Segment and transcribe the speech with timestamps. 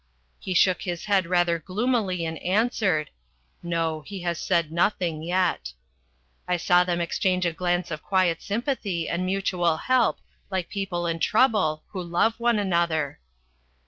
[0.39, 3.11] He shook his head rather gloomily and answered,
[3.61, 5.73] "No, he has said nothing yet."
[6.47, 10.17] I saw them exchange a glance of quiet sympathy and mutual help,
[10.49, 13.19] like people in trouble, who love one another.